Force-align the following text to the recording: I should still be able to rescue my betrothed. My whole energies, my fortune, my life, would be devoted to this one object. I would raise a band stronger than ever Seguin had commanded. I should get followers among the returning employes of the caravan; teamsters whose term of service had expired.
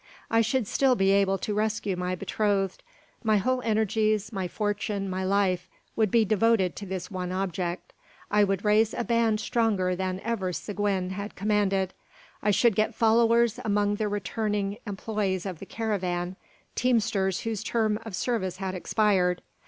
I 0.31 0.41
should 0.41 0.65
still 0.65 0.95
be 0.95 1.11
able 1.11 1.37
to 1.37 1.53
rescue 1.53 1.95
my 1.95 2.15
betrothed. 2.15 2.81
My 3.23 3.37
whole 3.37 3.61
energies, 3.61 4.31
my 4.33 4.47
fortune, 4.47 5.07
my 5.07 5.23
life, 5.23 5.69
would 5.95 6.09
be 6.09 6.25
devoted 6.25 6.75
to 6.77 6.87
this 6.87 7.11
one 7.11 7.31
object. 7.31 7.93
I 8.31 8.43
would 8.43 8.65
raise 8.65 8.95
a 8.95 9.03
band 9.03 9.39
stronger 9.41 9.95
than 9.95 10.19
ever 10.23 10.53
Seguin 10.53 11.11
had 11.11 11.35
commanded. 11.35 11.93
I 12.41 12.49
should 12.49 12.75
get 12.75 12.95
followers 12.95 13.59
among 13.63 13.97
the 13.97 14.07
returning 14.07 14.79
employes 14.87 15.45
of 15.45 15.59
the 15.59 15.67
caravan; 15.67 16.35
teamsters 16.73 17.41
whose 17.41 17.63
term 17.63 17.99
of 18.03 18.15
service 18.15 18.57
had 18.57 18.73
expired. 18.73 19.43